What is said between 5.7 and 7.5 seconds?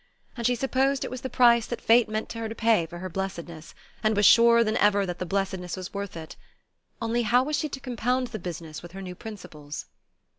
was worth it. Only, how